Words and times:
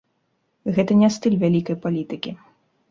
Гэта 0.77 0.97
не 1.03 1.11
стыль 1.19 1.39
вялікай 1.45 1.81
палітыкі. 1.87 2.31